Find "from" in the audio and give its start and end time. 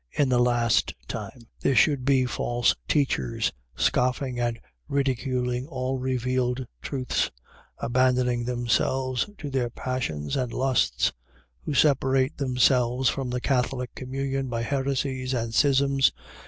13.09-13.29